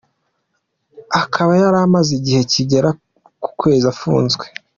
[1.21, 2.89] Akaba yari amaze igihe kigera
[3.43, 4.45] ku kwezi afunzwe.